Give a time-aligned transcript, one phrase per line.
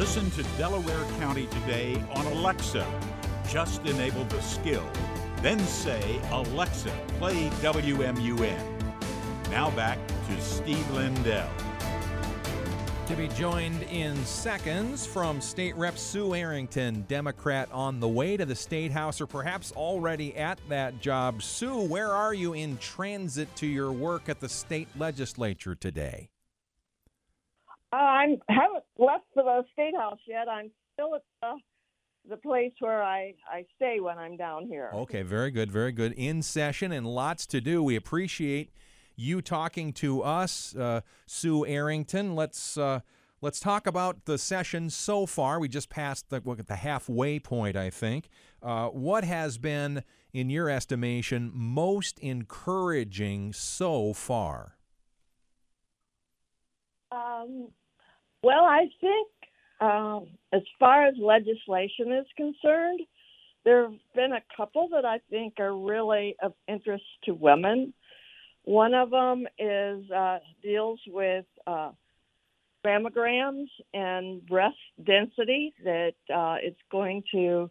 [0.00, 2.86] Listen to Delaware County Today on Alexa.
[3.46, 4.82] Just enable the skill.
[5.42, 6.88] Then say, Alexa,
[7.18, 8.58] play WMUN.
[9.50, 11.50] Now back to Steve Lindell.
[13.08, 18.46] To be joined in seconds from State Rep Sue Errington, Democrat on the way to
[18.46, 21.42] the State House or perhaps already at that job.
[21.42, 26.30] Sue, where are you in transit to your work at the state legislature today?
[27.92, 30.48] Uh, I haven't left for the State House yet.
[30.48, 31.54] I'm still at the,
[32.28, 34.90] the place where I, I stay when I'm down here.
[34.94, 36.12] Okay, very good, very good.
[36.12, 37.82] In session and lots to do.
[37.82, 38.70] We appreciate
[39.16, 42.34] you talking to us, uh, Sue Errington.
[42.34, 43.00] Let's uh,
[43.40, 45.58] let's talk about the session so far.
[45.58, 48.28] We just passed the, the halfway point, I think.
[48.62, 54.76] Uh, what has been, in your estimation, most encouraging so far?
[57.10, 57.68] Um,
[58.42, 59.28] well, I think
[59.80, 63.00] um, as far as legislation is concerned,
[63.64, 67.92] there have been a couple that I think are really of interest to women.
[68.64, 71.90] One of them is uh, deals with uh,
[72.84, 75.74] mammograms and breast density.
[75.84, 77.70] That uh, it's going to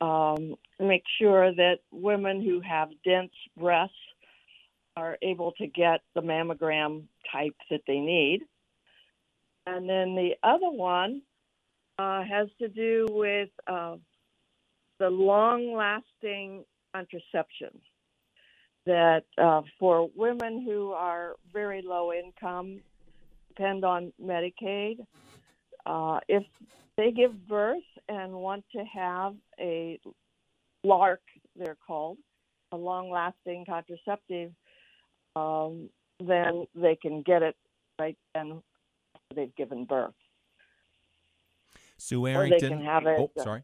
[0.00, 3.94] um, make sure that women who have dense breasts
[4.96, 8.42] are able to get the mammogram type that they need.
[9.66, 11.22] And then the other one
[11.98, 13.96] uh, has to do with uh,
[14.98, 17.80] the long lasting contraception
[18.86, 22.80] that uh, for women who are very low income,
[23.48, 24.98] depend on Medicaid,
[25.86, 26.44] uh, if
[26.96, 29.98] they give birth and want to have a
[30.84, 31.18] LARC,
[31.56, 32.18] they're called,
[32.72, 34.52] a long lasting contraceptive,
[35.34, 35.88] um,
[36.20, 37.56] then they can get it
[37.98, 38.62] right then
[39.34, 40.14] they've given birth.
[41.96, 42.56] Sue Errington.
[42.56, 43.18] Or they can have it.
[43.18, 43.62] Oh, sorry.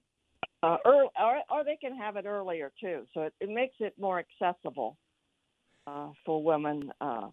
[0.63, 3.07] Uh, early, or, or they can have it earlier too.
[3.15, 4.99] So it, it makes it more accessible
[5.87, 7.29] uh, for women uh,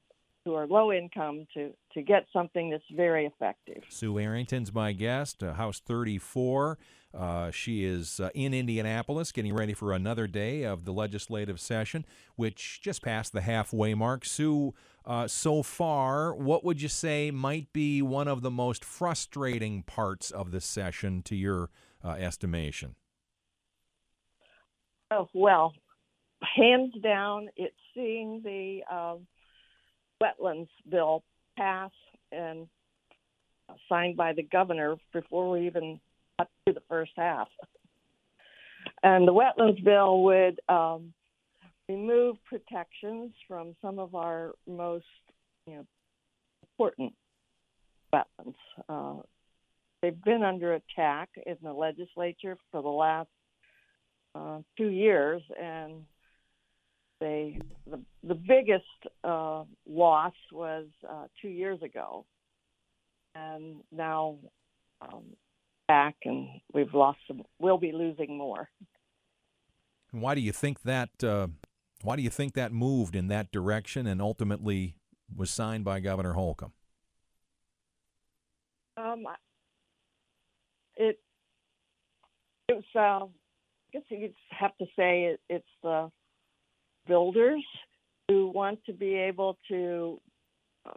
[0.48, 3.84] who are low income to, to get something that's very effective.
[3.90, 6.78] Sue Errington's my guest, uh, House 34.
[7.14, 12.06] Uh, she is uh, in Indianapolis getting ready for another day of the legislative session,
[12.38, 14.24] which just passed the halfway mark.
[14.24, 19.84] Sue, uh, so far, what would you say might be one of the most frustrating
[19.84, 21.70] parts of the session to your
[22.06, 22.96] uh, estimation?
[25.12, 25.74] Oh, well,
[26.42, 29.16] hands down, it's seeing the uh,
[30.22, 31.24] wetlands bill
[31.58, 31.92] pass
[32.32, 32.68] and
[33.90, 36.00] signed by the governor before we even
[36.38, 37.48] got through the first half.
[39.04, 41.14] And the wetlands bill would um,
[41.90, 45.06] remove protections from some of our most
[45.66, 45.86] you know,
[46.64, 47.14] important
[48.14, 48.56] wetlands.
[48.88, 49.22] Uh,
[50.02, 53.30] they've been under attack in the legislature for the last
[54.36, 56.06] uh, two years, and
[57.20, 58.84] they the the biggest
[59.24, 62.26] uh, loss was uh, two years ago,
[63.36, 64.38] and now
[65.02, 65.24] um,
[65.88, 67.44] back, and we've lost some.
[67.60, 68.70] We'll be losing more.
[70.12, 71.24] And why do you think that?
[71.24, 71.48] Uh,
[72.04, 74.96] why do you think that moved in that direction and ultimately
[75.36, 76.74] was signed by Governor Holcomb?
[78.98, 79.26] Um,
[80.96, 81.20] it
[82.68, 82.84] it was.
[82.96, 83.26] Uh,
[83.88, 86.12] I guess you'd have to say it, it's the
[87.08, 87.64] builders
[88.28, 90.20] who want to be able to
[90.86, 90.92] uh,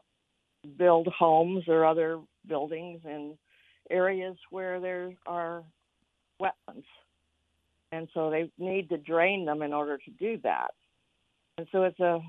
[0.76, 3.36] build homes or other buildings in
[3.90, 5.62] areas where there are
[6.40, 6.84] wetlands.
[7.92, 10.72] And so they need to drain them in order to do that.
[11.58, 12.20] And so it's a,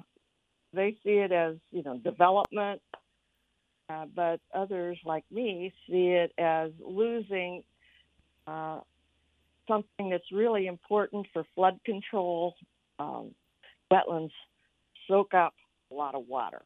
[0.73, 2.81] they see it as, you know, development,
[3.89, 7.63] uh, but others like me see it as losing
[8.47, 8.79] uh,
[9.67, 12.55] something that's really important for flood control,
[12.99, 13.31] um,
[13.91, 14.31] wetlands
[15.07, 15.53] soak up
[15.91, 16.61] a lot of water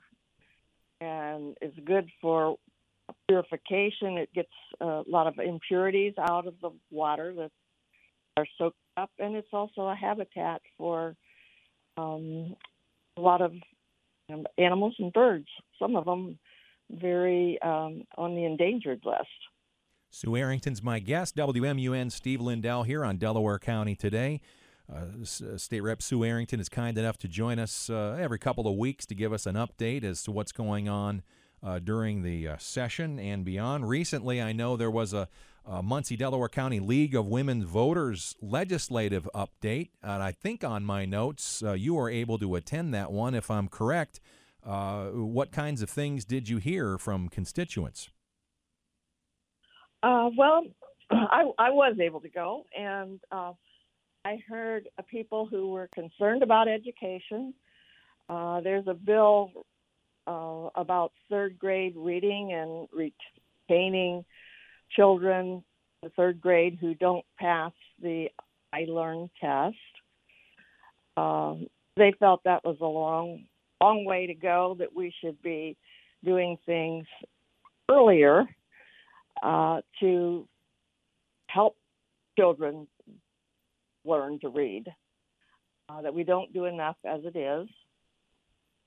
[1.02, 2.58] and it's good for
[3.28, 4.18] purification.
[4.18, 4.52] It gets
[4.82, 7.52] a lot of impurities out of the water that
[8.38, 11.16] are soaked up, and it's also a habitat for
[11.98, 12.56] um,
[13.18, 13.54] a lot of
[14.28, 15.48] you animals and birds.
[15.80, 16.40] Some of them
[16.90, 19.28] very um, on the endangered list.
[20.10, 21.36] Sue Errington's my guest.
[21.36, 24.40] WMUN Steve Lindell here on Delaware County today.
[24.92, 28.68] Uh, uh, State Rep Sue Errington is kind enough to join us uh, every couple
[28.68, 31.24] of weeks to give us an update as to what's going on
[31.64, 33.90] uh, during the uh, session and beyond.
[33.90, 35.28] Recently, I know there was a,
[35.66, 41.06] a, Muncie Delaware County League of Women Voters legislative update, and I think on my
[41.06, 44.20] notes uh, you were able to attend that one, if I'm correct.
[44.64, 48.10] what kinds of things did you hear from constituents?
[50.04, 50.66] Well,
[51.10, 53.20] I, I was able to go, and
[54.26, 57.54] I heard people who were concerned about education.
[58.28, 59.52] Uh, there's a bill
[60.26, 62.88] uh, about third grade reading and
[63.70, 64.26] retaining
[64.96, 65.64] children
[66.02, 68.30] in third grade who don't pass the
[68.74, 69.78] ILEARN test.
[71.18, 73.46] Um, they felt that was a long,
[73.80, 74.76] long way to go.
[74.80, 75.78] That we should be
[76.24, 77.06] doing things
[77.92, 78.46] earlier
[79.44, 80.48] uh, to
[81.48, 81.78] help
[82.38, 82.88] children
[84.06, 84.86] learn to read.
[85.88, 87.68] Uh, that we don't do enough as it is.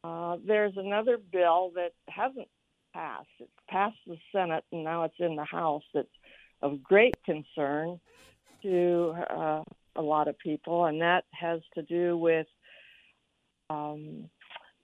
[0.03, 2.49] Uh, there's another bill that hasn't
[2.93, 3.29] passed.
[3.39, 5.85] It's passed the Senate and now it's in the House.
[5.95, 6.09] That's
[6.61, 8.01] of great concern
[8.63, 9.63] to uh,
[9.97, 12.47] a lot of people, and that has to do with
[13.71, 14.29] um,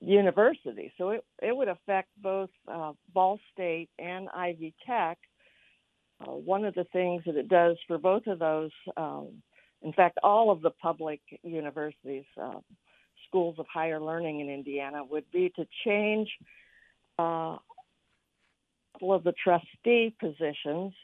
[0.00, 0.90] universities.
[0.98, 5.18] So it, it would affect both uh, Ball State and Ivy Tech.
[6.20, 9.42] Uh, one of the things that it does for both of those um,
[9.84, 12.58] in fact, all of the public universities, uh,
[13.28, 16.28] schools of higher learning in Indiana, would be to change
[17.18, 17.58] uh,
[19.02, 20.94] of the trustee positions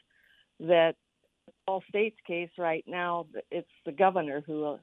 [0.59, 0.95] that
[1.67, 4.77] all states case right now it's the governor who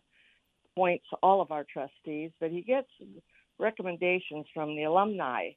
[0.73, 2.89] appoints all of our trustees but he gets
[3.59, 5.51] recommendations from the alumni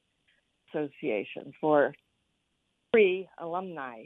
[0.70, 1.94] association for
[2.92, 4.06] three alumni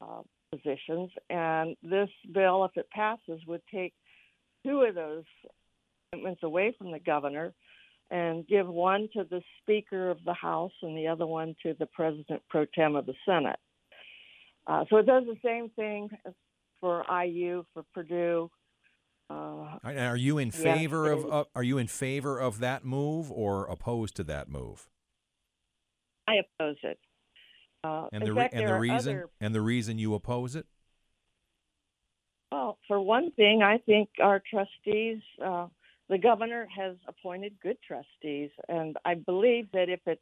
[0.00, 1.10] uh, positions.
[1.30, 3.94] And this bill, if it passes, would take
[4.64, 5.24] two of those
[6.12, 7.52] appointments away from the governor
[8.10, 11.86] and give one to the Speaker of the House and the other one to the
[11.86, 13.58] President pro tem of the Senate.
[14.66, 16.08] Uh, so it does the same thing
[16.80, 18.50] for IU, for Purdue.
[19.30, 23.30] Uh, are you in favor yes, of uh, Are you in favor of that move
[23.30, 24.88] or opposed to that move?
[26.26, 26.98] I oppose it.
[27.84, 30.66] Uh, and the fact, and the reason other, and the reason you oppose it?
[32.50, 35.66] Well, for one thing, I think our trustees, uh,
[36.08, 40.20] the governor has appointed good trustees, and I believe that if it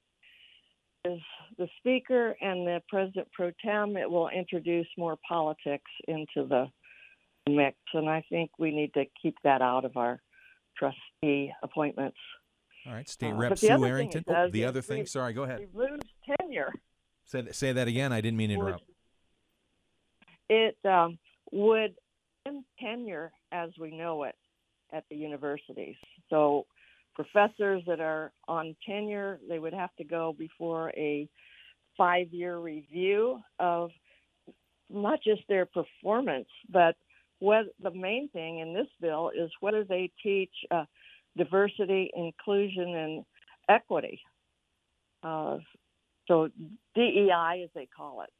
[1.04, 1.20] is
[1.56, 6.66] the speaker and the president pro tem, it will introduce more politics into the
[7.48, 10.20] mix, and I think we need to keep that out of our
[10.76, 12.18] trustee appointments.
[12.86, 14.24] All right, State uh, Rep Sue Errington.
[14.28, 15.60] Oh, the other thing, sorry, go ahead.
[15.72, 16.15] We lose tenure.
[17.26, 18.12] Say say that again.
[18.12, 18.84] I didn't mean to interrupt.
[20.48, 21.18] It um,
[21.52, 21.94] would
[22.46, 24.36] end tenure as we know it
[24.92, 25.96] at the universities.
[26.30, 26.66] So
[27.14, 31.28] professors that are on tenure, they would have to go before a
[31.96, 33.90] five-year review of
[34.88, 36.94] not just their performance, but
[37.40, 40.84] what the main thing in this bill is whether they teach uh,
[41.36, 43.24] diversity, inclusion, and
[43.68, 44.20] equity.
[45.22, 45.58] Uh,
[46.28, 46.48] so
[46.94, 48.30] DEI, as they call it,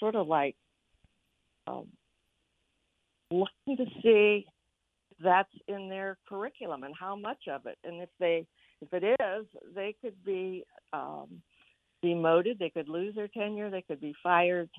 [0.00, 0.56] sort of like
[1.66, 1.86] um,
[3.30, 4.46] looking to see
[5.22, 7.76] that's in their curriculum and how much of it.
[7.84, 8.46] And if they,
[8.80, 11.42] if it is, they could be um,
[12.02, 12.58] demoted.
[12.58, 13.70] They could lose their tenure.
[13.70, 14.70] They could be fired.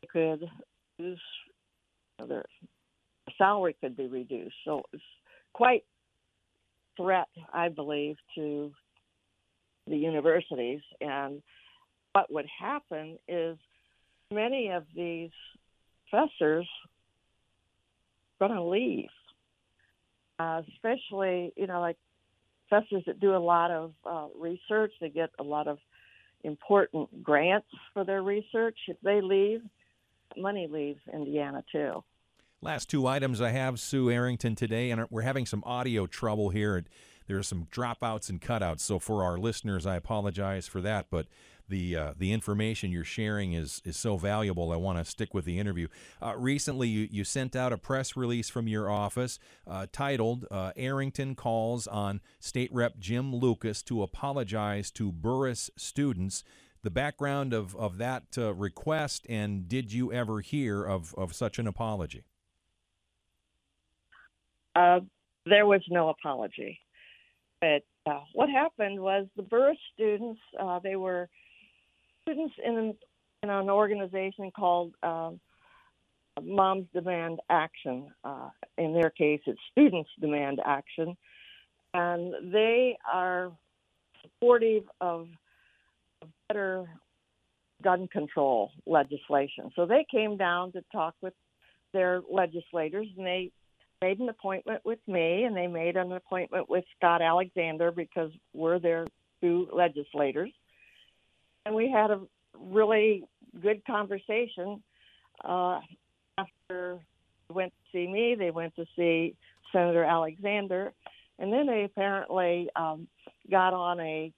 [0.00, 0.48] They could
[0.98, 1.20] lose
[2.26, 2.44] their
[3.36, 4.54] salary could be reduced.
[4.64, 5.02] So it's
[5.52, 5.84] quite
[6.96, 8.72] threat, I believe, to
[9.86, 10.80] the universities.
[11.00, 11.42] And
[12.12, 13.56] what would happen is
[14.30, 15.30] many of these
[16.10, 16.66] professors
[18.40, 19.08] are going to leave,
[20.38, 21.96] uh, especially, you know, like
[22.68, 24.92] professors that do a lot of uh, research.
[25.00, 25.78] They get a lot of
[26.44, 28.76] important grants for their research.
[28.88, 29.62] If they leave,
[30.36, 32.02] money leaves Indiana too.
[32.60, 36.84] Last two items I have, Sue Errington, today, and we're having some audio trouble here
[37.32, 38.80] there are some dropouts and cutouts.
[38.80, 41.06] So for our listeners, I apologize for that.
[41.10, 41.28] But
[41.66, 44.70] the uh, the information you're sharing is is so valuable.
[44.70, 45.88] I want to stick with the interview.
[46.20, 50.72] Uh, recently, you, you sent out a press release from your office uh, titled uh,
[50.76, 56.44] "Errington calls on State Rep Jim Lucas to apologize to Burris students."
[56.82, 61.58] The background of of that uh, request, and did you ever hear of of such
[61.58, 62.24] an apology?
[64.76, 65.00] Uh,
[65.46, 66.81] there was no apology.
[67.62, 71.28] But uh, what happened was the Burris students, uh, they were
[72.22, 72.94] students in,
[73.44, 75.38] in an organization called um,
[76.42, 78.08] Moms Demand Action.
[78.24, 81.16] Uh, in their case, it's Students Demand Action.
[81.94, 83.52] And they are
[84.22, 85.28] supportive of
[86.48, 86.86] better
[87.80, 89.70] gun control legislation.
[89.76, 91.34] So they came down to talk with
[91.92, 93.52] their legislators and they
[94.02, 98.78] made an appointment with me and they made an appointment with Scott Alexander because we're
[98.78, 99.06] their
[99.40, 100.50] two legislators.
[101.64, 102.20] And we had a
[102.58, 103.24] really
[103.60, 104.82] good conversation.
[105.44, 105.80] Uh,
[106.36, 106.98] after
[107.48, 109.36] they went to see me, they went to see
[109.72, 110.92] Senator Alexander,
[111.38, 113.06] and then they apparently um,
[113.50, 114.32] got on a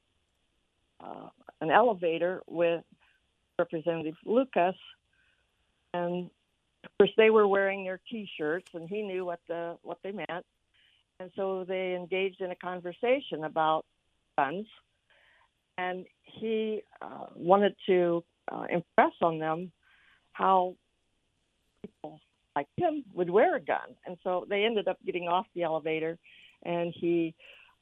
[1.03, 1.29] uh,
[1.61, 2.83] an elevator with
[3.59, 4.77] Representative Lucas,
[5.93, 6.31] and
[6.85, 10.45] of course they were wearing their T-shirts, and he knew what the what they meant,
[11.21, 13.85] and so they engaged in a conversation about
[14.37, 14.67] guns,
[15.79, 19.73] and he uh, wanted to uh, impress on them
[20.33, 20.75] how
[21.83, 22.21] people
[22.57, 26.19] like him would wear a gun, and so they ended up getting off the elevator,
[26.65, 27.35] and he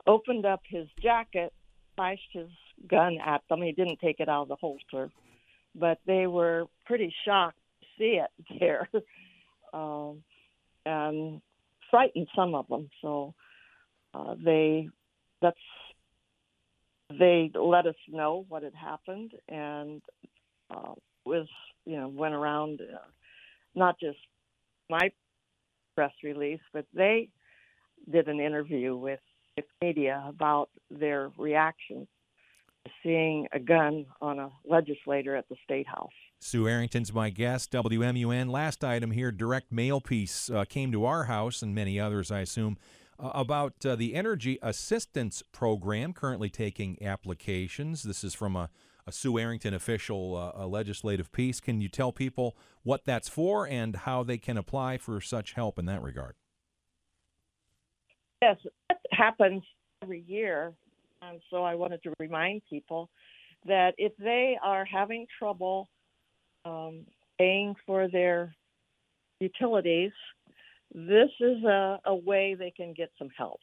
[0.06, 1.52] opened up his jacket,
[1.97, 2.49] flashed his
[2.88, 3.62] gun at them.
[3.62, 5.11] He didn't take it out of the holster,
[5.75, 7.59] but they were pretty shocked
[7.99, 8.30] see it
[8.61, 8.88] there,
[9.72, 10.22] um,
[10.84, 11.40] and
[11.90, 12.88] frightened some of them.
[13.00, 13.34] So
[14.14, 14.88] uh, they
[15.40, 15.56] that's
[17.18, 20.00] they let us know what had happened and
[20.70, 20.94] uh,
[21.25, 21.49] was
[21.84, 22.99] you know went around uh,
[23.75, 24.18] not just
[24.88, 25.11] my
[25.94, 27.28] press release, but they
[28.11, 29.20] did an interview with,
[29.56, 32.06] with media about their reaction
[32.84, 36.11] to seeing a gun on a legislator at the state house.
[36.42, 38.50] Sue Errington's my guest, WMUN.
[38.50, 42.40] Last item here direct mail piece uh, came to our house and many others, I
[42.40, 42.78] assume,
[43.16, 48.02] uh, about uh, the Energy Assistance Program currently taking applications.
[48.02, 48.70] This is from a,
[49.06, 51.61] a Sue Arrington official uh, legislative piece.
[51.61, 55.78] Can you tell people what that's for and how they can apply for such help
[55.78, 56.34] in that regard?
[58.42, 58.56] Yes,
[58.88, 59.62] that happens
[60.02, 60.72] every year.
[61.22, 63.11] And so I wanted to remind people
[63.64, 65.88] that if they are having trouble
[66.64, 67.07] um,
[67.38, 68.54] paying for their
[69.40, 70.12] utilities,
[70.95, 73.61] this is a, a way they can get some help.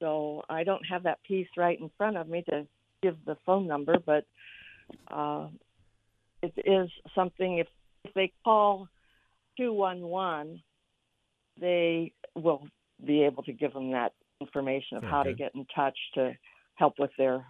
[0.00, 2.66] So I don't have that piece right in front of me to
[3.02, 4.24] give the phone number, but
[5.10, 5.48] uh,
[6.42, 7.66] it is something if,
[8.04, 8.88] if they call
[9.56, 10.62] 211,
[11.60, 12.66] they will
[13.04, 16.32] be able to give them that information of Very how to get in touch to
[16.74, 17.46] help with their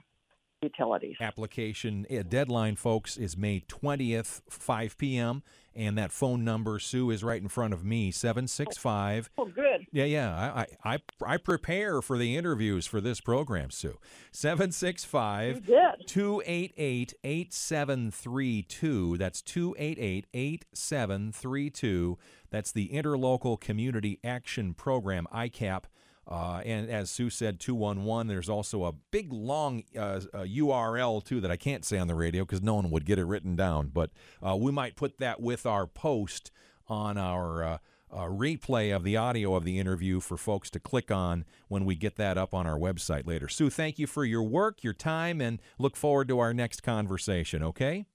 [0.62, 1.16] utilities.
[1.20, 5.42] Application uh, deadline, folks, is May 20th, 5 p.m.
[5.74, 9.86] And that phone number, Sue, is right in front of me 765 Oh, good.
[9.92, 10.34] Yeah, yeah.
[10.34, 13.88] I, I, I, I prepare for the interviews for this program, Sue.
[13.88, 13.98] You
[14.32, 16.06] 765 did.
[16.06, 19.18] 288 8732.
[19.18, 22.18] That's 288 8732.
[22.50, 25.84] That's the Interlocal Community Action Program, ICAP.
[26.28, 31.40] Uh, and as Sue said, 211, there's also a big long uh, uh, URL, too,
[31.40, 33.88] that I can't say on the radio because no one would get it written down.
[33.88, 34.10] But
[34.44, 36.50] uh, we might put that with our post
[36.88, 37.78] on our uh,
[38.10, 41.94] uh, replay of the audio of the interview for folks to click on when we
[41.94, 43.48] get that up on our website later.
[43.48, 47.62] Sue, thank you for your work, your time, and look forward to our next conversation,
[47.62, 48.06] okay?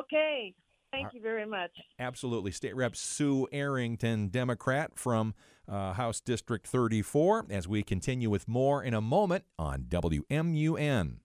[0.00, 0.54] Okay.
[0.92, 1.72] Thank you very much.
[1.98, 2.52] Absolutely.
[2.52, 5.34] State Rep Sue Errington, Democrat from
[5.68, 11.14] uh, House District 34, as we continue with more in a moment on WMUN.